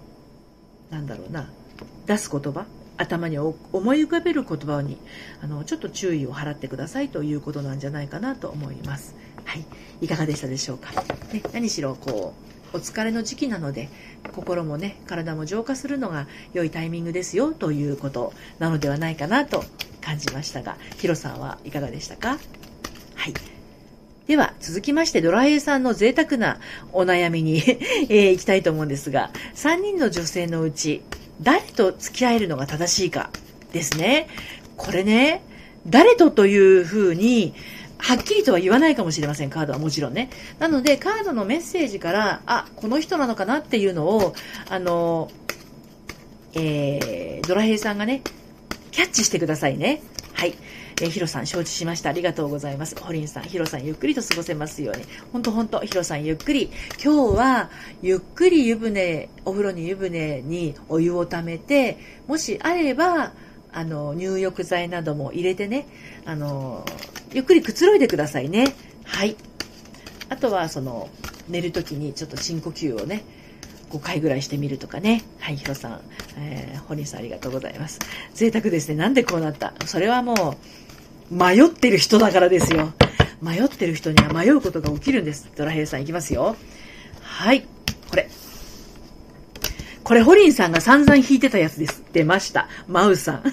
[0.89, 1.49] なんだろうな
[2.05, 2.65] 出す言葉
[2.97, 3.55] 頭に思
[3.93, 4.97] い浮かべる言葉に
[5.41, 9.15] あのちょっと注意を払ってくださいということなんじゃないかなと思います。
[9.45, 9.65] はい、
[10.01, 10.91] いかがでしたでしょうか？
[11.31, 12.33] ね、何しろこ
[12.73, 13.89] うお疲れの時期なので
[14.33, 19.63] 心もね体も浄化するのが良いタイミングですよということなのではないかなと
[20.01, 22.39] 感じましたが、ヒロさんはいかがでしたか？
[24.27, 26.59] では、続きまして、ドライエさんの贅沢な
[26.91, 27.63] お悩みに
[28.09, 31.01] えー、行きたいと思うんですが、3人の女性のうち、
[31.41, 33.29] 誰と付き合えるのが正しいか
[33.71, 34.27] ですね。
[34.75, 35.43] これね、
[35.87, 37.53] 誰とというふうに、
[37.97, 40.29] はっきりとは言わないかもしれません、カードはもちろんね。
[40.59, 44.35] なので、カードのメッセージから、あ、この人なのかなっていうのを、
[44.69, 45.31] あの、
[46.53, 48.23] えー、ドラヘイさんがね、
[48.91, 50.01] キャッチしてくださいね。
[50.33, 50.55] はい。
[50.99, 52.09] えヒロさん承知しました。
[52.09, 52.95] ありがとうございます。
[52.99, 55.03] ホリンさん、ヒロさんゆっくりと過ごせますように。
[55.31, 56.71] ほんとほんと、ヒロさんゆっくり。
[57.03, 57.69] 今日は、
[58.01, 63.33] ゆっくり湯船、お風呂に湯船にお湯をためて、もしあれば、
[63.71, 65.87] あの、入浴剤なども入れてね、
[66.25, 66.83] あの、
[67.31, 68.73] ゆっくりくつろいでくださいね。
[69.03, 69.35] はい。
[70.29, 71.09] あとは、その、
[71.47, 73.23] 寝るときにちょっと深呼吸をね、
[73.91, 75.23] 5回ぐらいしてみるとかね。
[75.39, 76.01] はい、ヒロさん、
[76.37, 77.99] えー、ホニーさんありがとうございます。
[78.33, 78.95] 贅沢ですね。
[78.95, 79.73] なんでこうなった？
[79.85, 80.57] それはもう、
[81.29, 82.93] 迷ってる人だからですよ。
[83.41, 85.49] 迷ってる人には迷うことが起きるんです。
[85.55, 86.55] ドラヘイさんいきますよ。
[87.21, 87.65] はい。
[88.09, 88.29] これ。
[90.03, 92.03] これ、ホリンさんが散々弾いてたやつです。
[92.13, 92.67] 出ました。
[92.87, 93.43] マウさん。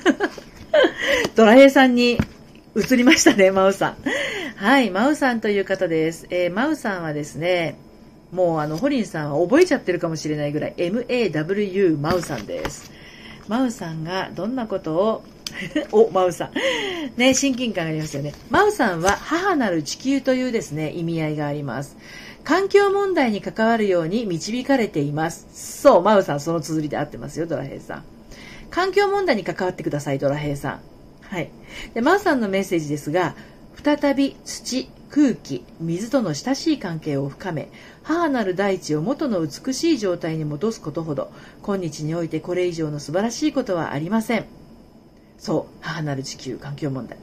[1.34, 2.18] ドラヘイさんに
[2.76, 3.96] 移りましたね、マウさん。
[4.56, 6.26] はい、マウさんという方です。
[6.30, 7.76] えー、マウさんはですね、
[8.32, 12.90] もうあの、ホリンさんは覚えちゃってるかもしれないぐらい、MAW マウさんです。
[13.48, 15.24] マウさんがどんなことを
[15.92, 16.52] お、マウさん。
[17.16, 18.32] ね、親近感がありますよね。
[18.50, 21.96] マウさんは母なる地球というですね、意味合いがあります。
[22.44, 25.46] 環境問題に関わるように導かれています。
[25.52, 28.04] そう、マウさん、その綴りで合ってますよ、ドラヘイさん。
[28.70, 30.80] 環境問題に関わってください、ドラヘイさん。
[31.22, 31.50] はい。
[31.94, 33.34] で、マウさんのメッセージですが、
[33.82, 37.68] 再び土、空気水との親しい関係を深め
[38.02, 41.30] 母なる大地を元の美しい状態に戻すことほど
[41.62, 44.63] 今日においてこれ以上の素晴らしいことはありません
[45.38, 47.18] そう母なる地球環境問題。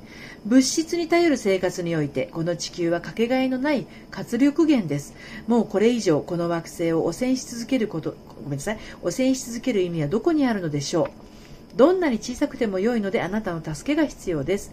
[0.45, 5.13] 物質に頼る生活においてこの地球はかけがえのない活力源です。
[5.47, 8.79] もうこれ以上この惑星を汚染し続けることごめんなさい。
[9.01, 11.77] 汚染し続ける意味はどこにあるのでしょう。
[11.77, 14.71] どんなに小さくても良いのであなたの助けが必要です。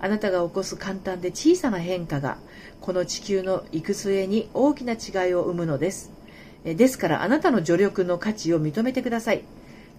[0.00, 2.38] あなたが起こす簡単で小さな変化が
[2.80, 6.10] この地球の行く末に大きな違いを生むのです。
[6.64, 9.44] ですからあなたの助力の価値を認めてください。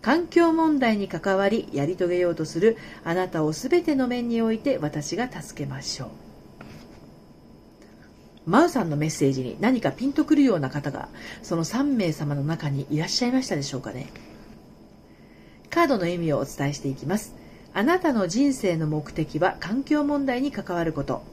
[0.01, 6.09] 環境問題に関わりやり遂げようとするあなたを全ての面において私が助けましょう。
[8.45, 11.09] マウさんのメッセージに何かピンとくるような方が
[11.43, 14.07] その3名様の中にいらっしゃいましたでしょうかね。
[15.69, 17.35] カードの意味をお伝えしていきます。
[17.73, 21.23] あなたの人生の目的は環境問題に関わること。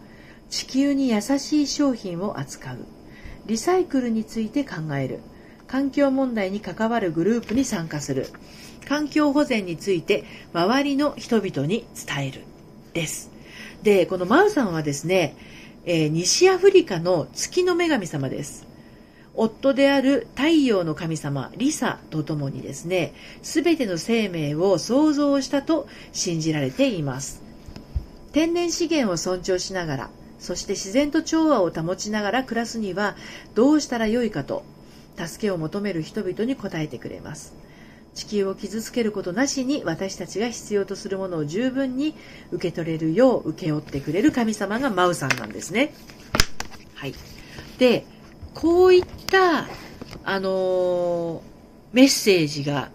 [0.50, 2.78] 地球に優しい商品を扱う。
[3.46, 5.20] リサイクルについて考える。
[5.68, 8.26] 環境問題に関わるグループに参加する。
[8.88, 12.44] 環境保全について周りの人々に伝える
[12.94, 13.30] です。
[13.82, 15.36] でこのマウさんはですね、
[15.84, 18.66] えー、西アフリカの月の女神様です。
[19.34, 27.42] 夫である太陽の神様リサとともにですね全ての生命を創造したと信じられています。
[28.32, 33.16] 天然資源を尊重しながらそして自然と調和を保ちながら暮らすには
[33.54, 34.64] どうしたらよいかと
[35.26, 37.54] 助けを求める人々に応えてくれます
[38.14, 42.14] 地球を傷つけることなしに私たちが必要とするものを十分に
[42.50, 45.94] 受け取れるよう請け負ってくれる神様がマウさんなんですね。
[46.96, 47.14] はい。
[47.78, 48.04] で、
[48.54, 49.68] こういった、
[50.24, 51.40] あのー、
[51.92, 52.90] メッセージが、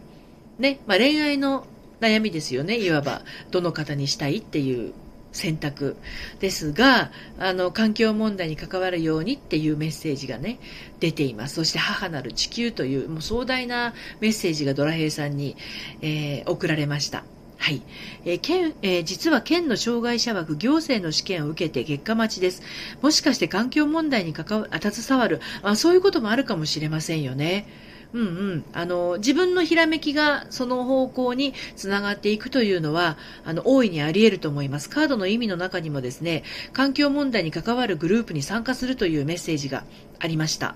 [0.60, 1.66] ね、まあ、恋愛の
[2.02, 3.22] 悩みですよね、いわば。
[3.50, 4.94] どの方にしたいっていう
[5.34, 5.98] 選択
[6.40, 10.60] ですが、あの、環境問題に関わるようにっていうメッセージがね、
[11.00, 11.56] 出ています。
[11.56, 15.58] そして母なる地球という、もう壮大なメッセージがドラヘイさんに、
[16.02, 17.26] えー、送られました。
[17.58, 17.82] はい。
[18.26, 22.62] えー、県、えー、実は県の障害者枠行政の試験を受けて結果待ちです。
[23.02, 27.66] もしかして環境問題に関わ、携わる、あ、そういうこともあるかもしれませんよね。
[28.14, 28.66] うんうん。
[28.74, 34.90] あの、自分のひらめきがその方向につながっていくというのは、あの、大いにあり得ると思います。
[34.90, 39.84] カードの意味の中にもですね、環境問題に関わるグループに参加するというメッセージが
[40.20, 40.76] ありました。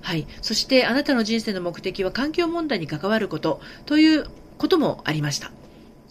[0.00, 0.28] はい。
[0.42, 5.50] そして、あなたの人生の目的は環境問題に関わることということもありました。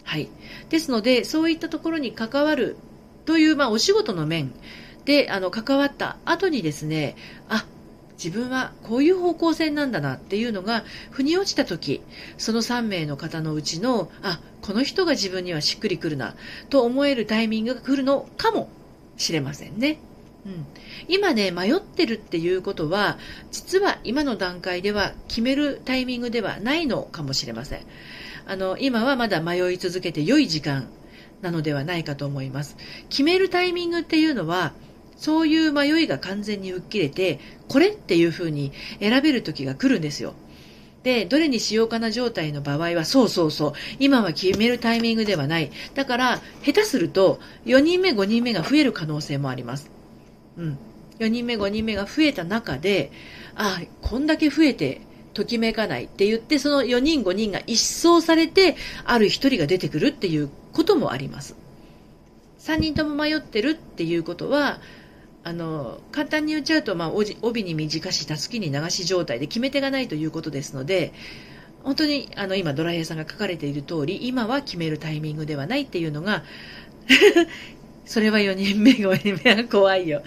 [0.04, 0.28] はい。
[0.68, 2.76] ですので、そういったところに関わる
[3.24, 4.52] という、まあ、お仕事の面
[5.06, 7.16] で、あの、関わった後にですね、
[7.48, 7.64] あ、
[8.22, 12.02] 自分はこういう方向性なんだなっていうのが、腑に落ちた時、
[12.38, 16.34] その3名の方のうちの、あ、この人が自分にはしっくりくるな、
[16.70, 18.68] と思えるタイミングが来るのかも
[19.16, 19.98] しれませんね。
[20.46, 20.66] うん、
[21.08, 23.18] 今ね、迷ってるっていうことは、
[23.50, 27.80] 実は今の段階では決めるタイミングではないのかもしれません。
[28.46, 30.88] あの、今はまだ迷い続けて良い時間
[31.42, 32.76] なのではないかと思います。
[33.08, 34.72] 決めるタイミングっていうのは、
[35.16, 40.34] そういう迷いが完全に吹っ切れて、これっていう風に選べる時が来るんですよ。
[41.02, 45.70] で、どれにしようかな状態の場合は、そうそうそう、今は決めるタイミングではない。
[45.94, 49.88] だから、下手すると、4人目、5人目が増える可能性もあります。
[50.58, 50.78] うん。
[51.20, 53.12] 4人目、5人目が増えた中で、
[53.54, 55.00] あ、こんだけ増えて、
[55.32, 58.74] ときめかないって言って、その4人5人が一掃されて、
[59.04, 61.54] ある1人が出てくるっていうこともあります。
[62.58, 64.80] 3人とも迷ってるっていうことは、
[65.46, 71.12] あの、簡単に言っちゃうと、まあ、帯に短し、たすきに流し状態で決め手がないということですので、
[71.84, 76.42] 本当に、あの、今、ドライヤーさんが書かれている通り、今は決めるタイミングではないっていうのが、
[78.04, 80.24] それは4人目、5人目は怖いよ。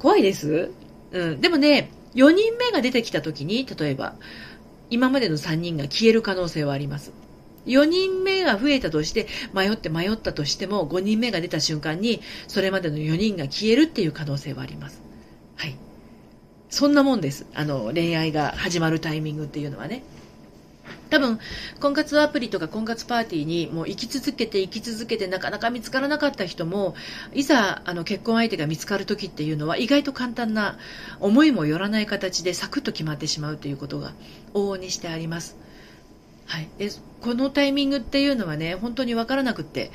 [0.00, 0.72] 怖いです？
[1.12, 1.40] うん。
[1.40, 4.16] でもね、4人目が出てきた時に、例えば、
[4.90, 7.12] 今までの3人が消える可能性はあります。
[7.66, 15.02] 4人目が増えたとして、迷って迷ったとしても、5人目が出た瞬間に、それまでの4人が消えるっていう可能性はあります。
[15.56, 15.76] はい。
[16.70, 17.46] そんなもんです。
[17.54, 20.02] あの、恋愛が始まるタイミングっていうのはね。
[21.10, 21.38] 多分、
[21.78, 26.94] 婚活アプリとか婚活パーティーにもう生き続けて生き続けてなかなか見つからなかった人も、
[27.34, 30.78] いざあの結婚相手が見つかる時っていうのは意外と簡単な
[31.20, 34.14] 思いもよらない形でサクッと決まってしまうということが
[34.54, 35.56] 往々にしてあります。
[36.46, 36.68] はい。
[36.78, 39.90] で、このタイミングっていうのはね、本当にわからなくって、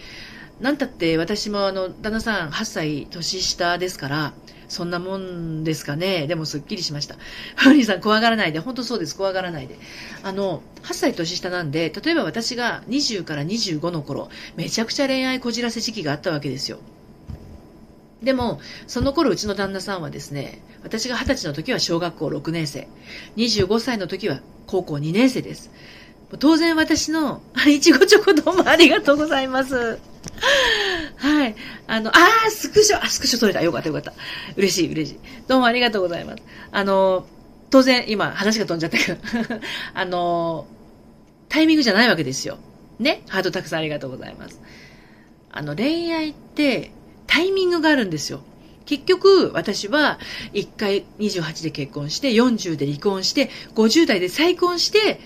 [0.59, 4.33] なんたって私もあの、旦那さん8歳年下ですから、
[4.67, 6.27] そんなもんですかね。
[6.27, 7.15] でもすっきりしました。
[7.55, 8.59] ファニーさん怖がらないで。
[8.59, 9.15] 本当そうです。
[9.15, 9.77] 怖がらないで。
[10.23, 16.79] あの、8歳年下なんで、例えば私が20から25の頃、めちゃくちゃ恋愛こじらせ時期があったわけですよ。
[18.21, 22.87] でも、その頃うちの旦那さんはですね、私が20歳の時は小学校6年生、
[23.37, 25.71] 25歳の時は高校2年生です。
[26.39, 29.99] 当然私 の、いちごチョコどうもありがとうございます。
[31.15, 31.55] はい。
[31.87, 33.63] あの、あー、スクショ、あ、スクショ取れた。
[33.63, 34.13] よかったよかった。
[34.57, 35.19] 嬉しい嬉しい。
[35.47, 36.43] どうもありがとうございます。
[36.71, 37.25] あの、
[37.69, 39.17] 当然、今、話が飛んじゃったけど、
[39.93, 40.67] あの、
[41.49, 42.57] タイミングじゃないわけですよ。
[42.99, 43.21] ね？
[43.29, 44.59] ハートたくさんありがとうございます。
[45.51, 46.91] あの、恋愛って、
[47.25, 48.41] タイミングがあるんですよ。
[48.85, 50.19] 結局、私は、
[50.53, 55.19] 1回28で結婚して、40で離婚して、50代で再婚して、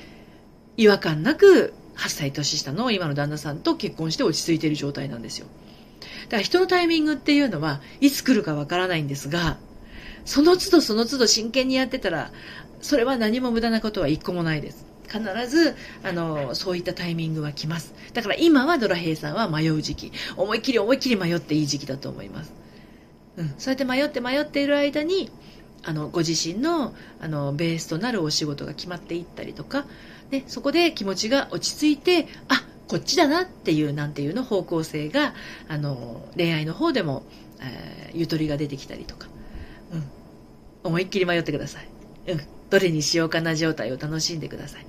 [0.77, 5.47] 違和感なく8歳年下の今の旦那さんと結婚して落ち着いている状態なんですよ。
[6.25, 9.57] だから人のタイミングっていうのはいつ来るかわからないんですが、
[10.25, 12.31] その都度その都度真剣にやってたら、
[12.81, 14.85] それは何も無駄なことは一個もないです。
[15.11, 17.93] 必ず、あの、そういったタイミングは来ます。
[18.13, 20.11] だから今はドラヘイさんは迷う時期。
[20.37, 22.53] 思いっきり思いっきり迷っていい時期だと思います。
[23.37, 23.53] うん。
[23.57, 25.29] そうやって迷って迷っている間に、
[25.83, 29.85] あの、ご自身の、あの、ベースとなるお仕事が決まっていったりとか、
[30.31, 35.33] で、そこで気持ちが落ち着いて、あ、こっちだなっていう、なんていうの方向性が、
[35.67, 37.23] あの、恋愛の方でも、
[37.61, 39.27] えー、ゆとりが出てきたりとか、
[39.93, 40.03] うん。
[40.83, 41.87] 思いっきり迷ってください。
[42.27, 42.41] うん。
[42.69, 44.85] どれにしようかな状態を楽しんでください。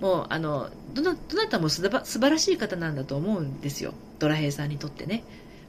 [0.00, 3.94] もう、あの、どな、どなたもすば素晴らしい方なんだと思うんですよ。
[4.18, 5.24] ドラヘイさんにとってね。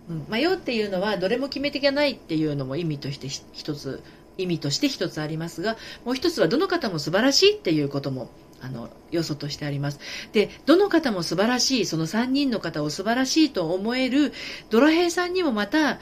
[0.09, 4.03] うん、迷うっていうのは、どれも決め手がないっていうのも意味として一つ、
[4.37, 8.29] 意味として一つありますが、もう一つはどの方も素晴らしいっていうことも
[8.61, 9.99] あの、要素としてあります。
[10.33, 14.33] で、どの方も素晴らしい、その3人の方を素晴らしいと思える、
[14.69, 15.99] ドラヘイさんにもまた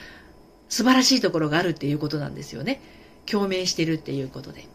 [0.70, 2.82] 素晴らしいところがあるっていうことなんですよね。
[3.26, 4.68] 共鳴してるっていうことで。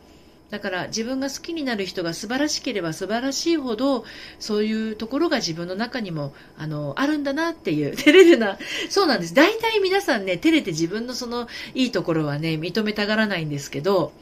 [0.51, 4.05] だから自分が好きになる人が素晴らしければ素晴らしいほど、
[4.39, 8.59] そういうところが自分の中にも、あの、あるんだなっていう、照れるな。
[8.89, 9.35] そうなんです。
[9.35, 14.13] 大体皆さんね、照れて自分のそのいいところはね、認めたがらないんですけど、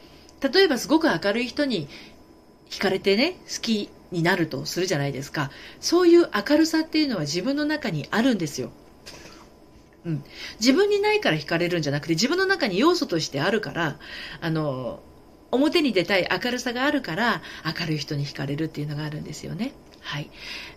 [0.40, 1.88] 例えばすごく明るい人に
[2.70, 5.50] 惹かれてね、好きになるとするじゃないですか。
[5.80, 8.70] そういう明るさっていうのは自分の中にあるんですよ。
[10.04, 10.24] うん。
[10.60, 13.98] 自分にないから惹かれるんじゃなくて、自分の中に要素としてあるから、
[14.40, 15.00] あの、
[15.50, 19.72] 表に出たい明るさがあるから、明るい人に惹かれるっていうのがあるんですよね。
[20.00, 20.30] はい。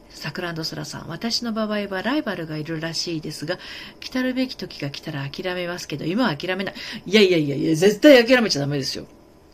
[0.09, 3.59] 桜空さん、私の場合はライバルがいるらしいですが、
[3.99, 6.75] 来たるべき時が来たら諦めますけど、今は諦めない。
[7.05, 9.05] いやいやいやいや、絶対諦めちゃダメですよ。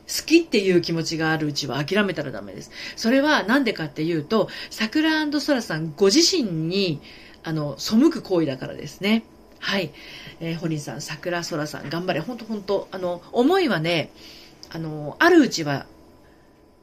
[0.08, 2.72] 好きっていう気持ちがあるうちは諦めたらダメです。
[2.96, 7.02] それはなんでかっていうと、桜空さんご自身に、
[7.44, 9.24] あの、背く行為だからですね。
[9.60, 9.92] はい。
[10.40, 12.20] えー、堀さん、桜空さん、頑張れ。
[12.20, 12.88] ほんとほんと。
[12.92, 14.12] あの、思いはね、
[14.70, 15.86] あの、あるうちは、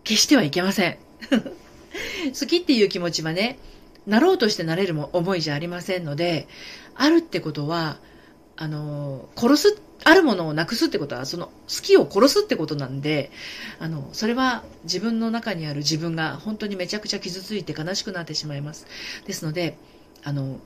[0.04, 0.98] 決してはいけません。
[1.30, 3.58] 好きっていう気持ちはね、
[4.06, 6.48] なろうとしてなれるも思いじゃありませんので、
[6.94, 7.98] あるってことは、
[8.56, 13.30] あの、殺すあるものをなくすってことは、その好きを殺すってことなんで、
[13.78, 18.86] あの、それは自分の中にある自分が本当にめちゃくちゃ傷ついて悲しくなってしまいます。
[19.26, 19.78] ですので、
[20.24, 20.58] あの、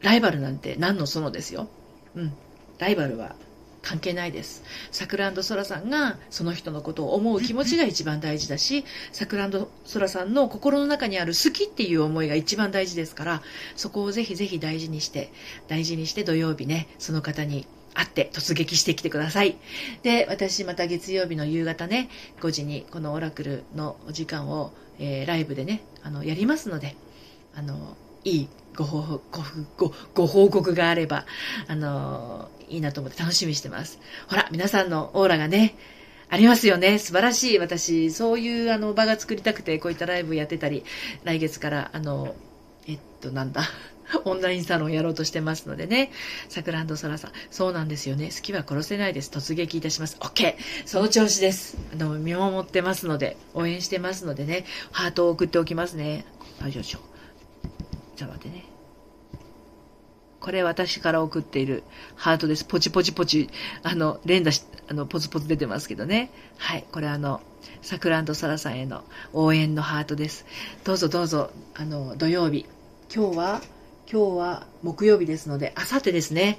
[0.00, 1.68] ライバルなんて何のそのですよ。
[2.14, 2.32] うん。
[2.78, 3.36] ライバルは
[3.82, 4.62] 関係ないです。
[4.90, 9.50] さくらそらさんがその人のことを思う気持ちが一番大事だし、さくら
[9.84, 13.42] そらさんの心の中にある好きっていう思いが一番大事ですから、
[13.76, 15.32] そこをぜひぜひ大事にして、
[15.68, 19.56] 大事にして土曜日ね、その方に会って突撃してきてください。
[20.02, 22.08] で、私また月曜日の夕方ね、
[22.40, 26.96] 5時にこのオラクルのお時間を、えー、ライブでね、あの、やりますので、
[27.54, 31.26] あの、いいご報告ごご報告があれば、
[31.66, 33.98] あの、いいなと思って楽しみにしてます。
[34.28, 35.74] ほら、皆さんのオーラがね、
[36.28, 36.98] ありますよね。
[36.98, 37.58] 素晴らしい。
[37.58, 40.84] 私、そういうあの場が作りたくて、こういったライブやってたり、
[41.24, 42.36] 来月から、あの、
[42.86, 43.62] えっと、なんだ？
[44.24, 46.10] オンラインサロンやろうとしてますのでね。
[46.48, 47.18] さくらんさん。
[47.50, 48.30] そうなんですよね。
[48.34, 49.30] 好きは殺せないです。
[49.30, 50.16] 突撃いたします。
[50.20, 50.54] OK!
[50.84, 51.76] その調子です。
[51.92, 54.64] あの、見守ってますので、応援してますのでね。
[54.90, 56.24] ハートを送っておきますね。
[56.60, 56.98] はい、よいしょ。
[58.16, 58.64] ちょっと待ってね。
[60.40, 61.82] これ私から送っている
[62.16, 62.64] ハートです。
[62.64, 63.50] ポチポチポチ、
[63.82, 66.30] あの、連打し、あの、ポツポツ出てますけどね。
[66.56, 66.84] はい。
[66.90, 67.42] これあの、
[67.82, 70.46] さくらんさらさんへの応援のハートです。
[70.84, 72.66] どうぞどうぞ、あの、土曜日。
[73.14, 73.60] 今日は
[74.12, 76.58] 今日は木曜日ですので、あさってですね。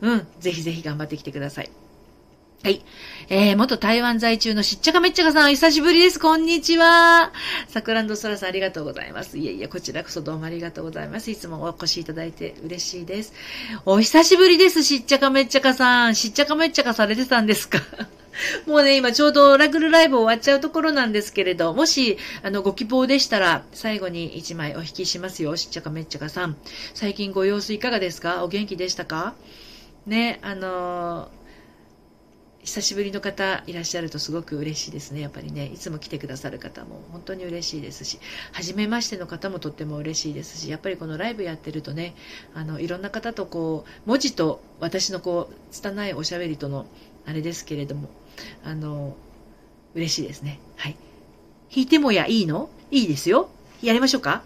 [0.00, 0.26] うん。
[0.38, 1.70] ぜひぜひ頑張ってきてください。
[2.62, 2.84] はい。
[3.28, 6.20] えー、元台湾在中のしっちゃかめっちゃかさん、お久しぶりです。
[6.20, 7.32] こんにちは。
[7.66, 9.36] さくらんどそらさん、ありがとうございます。
[9.36, 11.28] いえいえ、こちらこそどうもありがとうございます。
[11.32, 13.32] いつもお越しいただいて嬉しいです。
[13.84, 14.84] お久しぶりです。
[14.84, 16.14] しっちゃかめっちゃかさん。
[16.14, 17.80] しっちゃかめっちゃかされてたんですか？
[18.66, 25.56] もうね、今ちょうどラクルライブ終わっちゃうところなんですけれど、もし、あの、ご希望でしたら、最後に1枚お引きしますよ。
[25.56, 26.56] しっちゃかめっちゃかさん。
[26.94, 28.44] 最近ご様子いかがですか？
[28.44, 29.34] お元気でしたか？
[30.06, 31.42] ね、あのー
[32.64, 35.20] 久しぶりの方いらっしゃるとすごく嬉しいですね。
[35.20, 38.20] やっぱりね、いつも来てくださる方も本当に嬉しいですし、
[38.52, 42.14] 初めましての方もとっても嬉しいですし、やっぱりこのライブやってるとね、
[42.54, 46.86] あの、いろんな方とこう、文字と私のこう、拙いおしゃべりとの、
[47.26, 48.08] あれですけれども、
[48.64, 49.16] あの、
[49.94, 50.58] 嬉しいですね。
[50.76, 50.96] はい。
[51.74, 52.70] 弾いてもやいいの？
[52.90, 53.48] いいですよ。
[53.82, 54.42] やりましょうか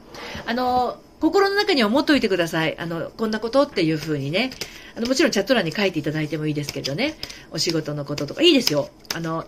[0.46, 2.78] あの、心の中に思っといてください。
[2.78, 4.50] あの、こんなことっていうふうにね。
[4.96, 7.16] あの、もちろんチャット欄に書いていただいてもいいですけどね。
[7.50, 8.42] お仕事のこととか。
[8.42, 8.88] いいですよ。
[9.14, 9.44] あの、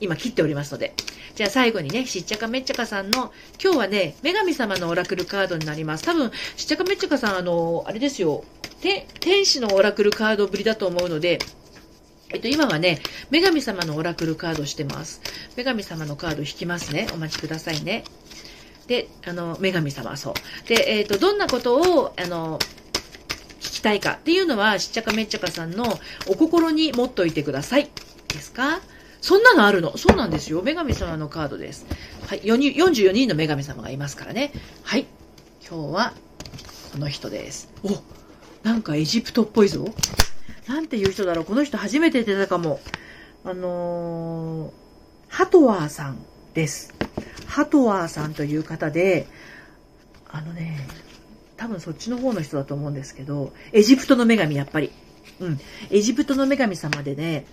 [0.00, 0.94] 今切っておりますので。
[1.34, 3.32] じゃあ最後にね、しっちゃかめっちゃかさんの、
[3.62, 6.04] 今日はね、女神様のオラクルカードになります。
[6.04, 8.44] 多分、しっちゃかめっちゃかさん、あの、あれですよ。
[8.80, 11.38] て、天使のオラクルカードぶりだと思うので、
[12.30, 13.00] えっと、今はね、
[13.30, 15.20] 女神様のオラクルカードしてます。
[15.56, 17.06] 女神様のカード引きますね。
[17.14, 18.04] お待ちくださいね。
[18.88, 20.68] で、あの、女神様、そう。
[20.68, 22.58] で、えっ、と、どんなことを、あの、
[23.60, 27.90] 聞きたいかっていうのは、しっちゃかめっちゃかさんのお心に持っといてください。
[28.28, 28.80] ですか？
[29.20, 30.60] そんなのあるのそうなんですよ。
[30.62, 31.86] 女神様のカードです。
[32.26, 32.40] はい。
[32.42, 34.52] 44人の女神様がいますからね。
[34.82, 35.06] はい。
[35.68, 36.12] 今日は、
[36.92, 37.68] この人です。
[37.82, 37.88] お
[38.62, 39.86] なんかエジプトっぽいぞ。
[40.68, 41.44] なんていう人だろう。
[41.44, 42.80] この人初めて出たかも。
[43.44, 44.72] あのー、
[45.28, 46.18] ハトワーさん
[46.54, 46.92] です。
[47.46, 49.28] ハトワーさんという方で、
[50.28, 50.88] あのね、
[51.56, 54.90] 多分そっちの方の人だと思うんですけど、エジプトの女神、やっぱり。
[55.40, 55.60] うん。
[55.90, 57.46] エジプトの女神様でね、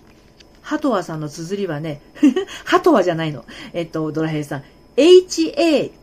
[0.62, 2.00] ハトワーさんの綴りはね、
[2.64, 3.44] ハトワじゃないの。
[3.72, 4.64] えっと、ドラヘイさん。
[4.96, 5.94] H-A-T-H-O-R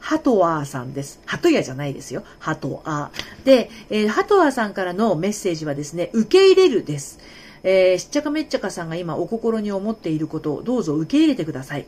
[0.00, 1.20] ハトワーさんです。
[1.26, 2.22] ハトヤじゃないですよ。
[2.38, 3.44] ハトワー。
[3.44, 7.18] で、えー、ハトワーさんからのメッセージはですね、受け入れるです。
[7.62, 11.86] えー、しっちゃかめっちゃかさんが今お心に思っていることをどうぞ受け入れてください。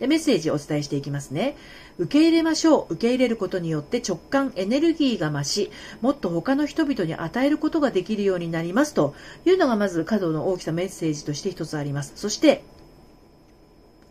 [0.00, 1.56] でメッセージをお伝えしていきますね。
[1.98, 2.94] 受け入れましょう。
[2.94, 12.12] 受け入れることによって直感、エネルギーが増し、もっと他の人々に与えることができるようになりますというのがまず角の大きさメッセージとして一つあります。
[12.14, 12.62] そして、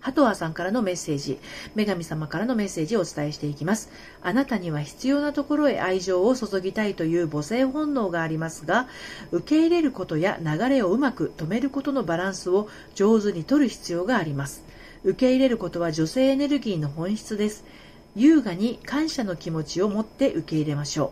[0.07, 1.37] ハトワーさんからのメッセージ、
[1.75, 3.89] 女神様からのメッセージをお伝えしていきます。
[4.21, 8.87] あなたには必要なところへ愛情を注ぎたいという母性本能がありますが、
[9.33, 14.63] 受け入れることや流れをうまく止めることのバランスを上手に取る必要があります。
[15.03, 17.65] 受け入れることは女性エネルギーの本質です。
[18.15, 21.11] 優雅に感謝の気持ちを持って受け入れましょ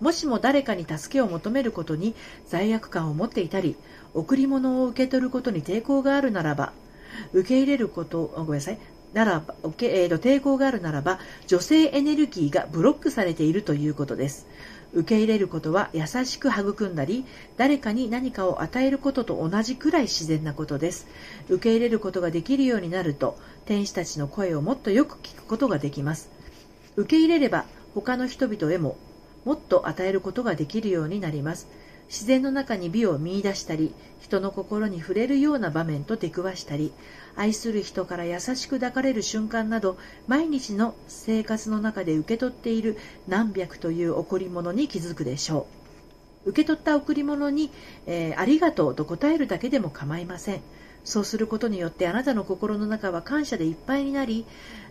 [0.00, 0.04] う。
[0.04, 2.16] もしも誰かに助けを求めることに
[2.48, 3.76] 罪悪感を持っていたり、
[4.14, 6.72] 贈り物を受け取ることに抵抗があるならば、
[7.32, 8.78] 受け入れることごめんなさい。
[9.12, 14.46] ならば、えー、と抵抗があるならば女性エネルギーがブロックされているということです。
[14.94, 17.24] 受け入れることは優しく育んだり
[17.56, 21.06] 誰かに何かを与えることと同じくらい自然なことです。
[21.48, 26.30] 受け入れることができるようになると天使たちの声をもっとよく聞くことができます。
[26.96, 28.96] 受け入れれば他の人々へも
[29.44, 31.68] もっと与えることができるようになります。
[32.12, 36.92] 自然の中に美を見いだしたり人の心に触れるような場面と出くわしたり
[37.36, 39.96] 愛する人から優しく抱かれる瞬間など
[40.28, 42.98] 毎日の生活の中で受け取っている
[43.28, 45.66] 何百という贈り物に気づくでしょ
[46.44, 46.50] う。
[46.50, 47.70] 受け取った贈り物に、
[48.06, 50.60] えー、ありがとうと答えるだけでも構いません。
[51.04, 54.44] そうすることによってあなたの心の中は感謝でいっぱいになり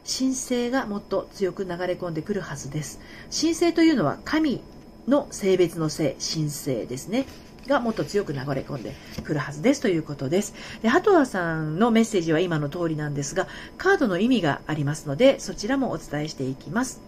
[0.05, 2.99] 神聖がもっと強く流れ込んでくるはずです。
[3.29, 4.63] 神聖というのは神
[5.07, 7.25] の性別の性、神聖ですね。
[7.67, 10.53] がもっと強く流れ込んでくるはずですということです。
[10.81, 13.47] で、ハトワさんのメッセージは今の通りなんですが、
[13.77, 17.01] カードの意味がありますので、そちらもお伝えしていきます。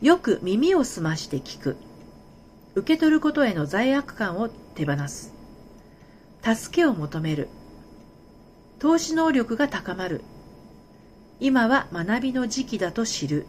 [0.00, 1.76] よく耳を澄まして聞く。
[2.74, 5.34] 受け取ることへの罪悪感を手放す。
[6.42, 7.48] 助けを求める。
[8.78, 10.22] 投資能力が高まる。
[11.38, 13.46] 今は学びの時期だと知る。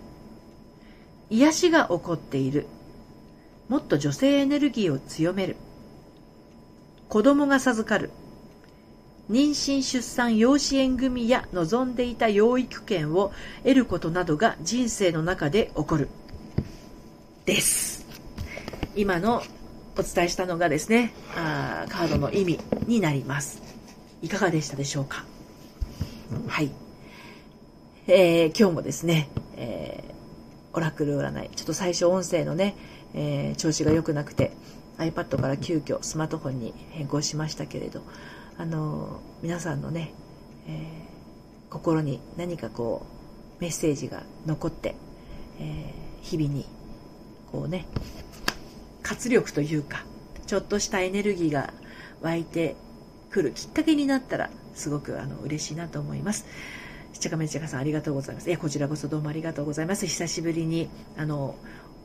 [1.32, 2.68] 癒しが起こっている。
[3.70, 5.56] もっと女性エネルギーを強める。
[7.08, 8.12] 子供が授かる。
[9.30, 13.32] 妊娠出産養子縁組や望んでいた養育権を
[13.64, 16.10] 得ることなどが人生の中で起こる。
[17.46, 18.06] です。
[18.98, 19.42] 今の
[19.98, 23.62] お伝えしたのがですね、あーカードの意味になります。
[24.22, 25.24] いかがでしたでしょうか？
[26.50, 26.72] はい。
[28.08, 30.11] えー、今日もですね、えー
[30.74, 32.76] オラクル占いちょっと最初音声のね、
[33.14, 34.52] えー、調子が良くなくて
[34.98, 38.04] iPad から急遽スマートフォンに変更しましたけれど
[38.58, 40.14] あの皆さんのね、
[40.68, 43.06] えー、心に何かこ
[43.60, 44.96] うメッセージが残って、
[45.60, 46.66] えー、日々に
[47.52, 47.86] こうね
[49.02, 50.04] 活力というか
[50.48, 51.74] ちょっとしたエネルギーが
[52.22, 52.76] 湧いて
[53.30, 56.46] くるきっかけになったらすごくあの嬉しいなと思います。
[57.22, 58.50] ちゃかめちゃかさんありがとうございます。
[58.50, 60.08] いや、こちらこそどうもありがとうございます。
[60.08, 61.56] 久しぶりに、あの、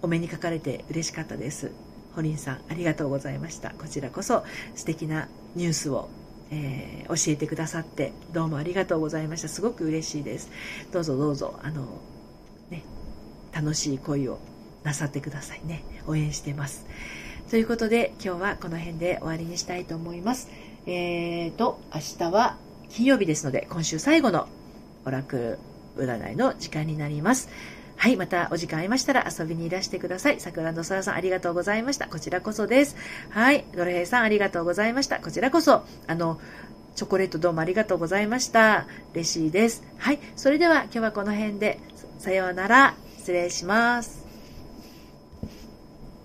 [0.02, 1.72] お目にかかれて嬉しかったです。
[2.14, 3.70] ホリンさん、ありがとうございました。
[3.70, 4.44] こちらこそ
[4.74, 6.10] 素敵なニュースを、
[6.50, 9.48] えー、教えてくださって、どうもありがとうございました。
[9.48, 10.50] すごく嬉しいです。
[10.92, 11.86] どうぞどうぞ、あの、
[12.70, 12.84] ね、
[13.52, 14.38] 楽しい恋を
[14.84, 15.82] なさってくださいね。
[16.06, 16.84] 応援してます。
[17.50, 20.50] ということで、今日はこの辺で終わりにしたいと思います。
[20.86, 22.58] えーと、明日は
[22.90, 24.46] 金曜日ですので、今週最後の
[25.07, 25.59] オラク
[25.96, 27.48] ル占いの時間になります。
[27.96, 30.40] はい、またお時間ありましたら遊びにいらしてください。
[30.40, 32.09] 桜の空さんありがとうございました。
[32.09, 32.96] こちらこそです。
[33.30, 35.18] はい、ドルヘイさんありがとうございました。
[35.20, 36.38] こちらこそ、あの、
[36.94, 38.86] チョコレートどうもありがとうございました。
[39.14, 39.82] 嬉しいです。
[39.96, 41.80] はい、それでは今日はこの辺で、
[42.18, 42.94] さようなら。
[43.26, 44.25] 失礼します。